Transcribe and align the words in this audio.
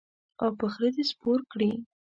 او 0.43 0.49
په 0.59 0.65
خره 0.73 0.89
دې 0.95 1.03
سپور 1.11 1.39
کړي. 1.51 1.71